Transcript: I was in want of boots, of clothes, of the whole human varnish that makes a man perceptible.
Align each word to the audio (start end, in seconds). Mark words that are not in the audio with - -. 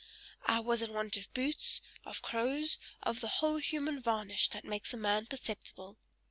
I 0.47 0.59
was 0.59 0.81
in 0.81 0.93
want 0.95 1.15
of 1.17 1.31
boots, 1.31 1.79
of 2.05 2.23
clothes, 2.23 2.79
of 3.03 3.21
the 3.21 3.27
whole 3.27 3.57
human 3.57 4.01
varnish 4.01 4.49
that 4.49 4.65
makes 4.65 4.95
a 4.95 4.97
man 4.97 5.27
perceptible. 5.27 5.99